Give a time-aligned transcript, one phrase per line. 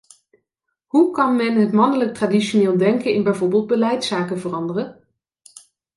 [0.85, 5.07] Hoe kan men het mannelijk traditioneel denken in bijvoorbeeld beleidszaken veranderen?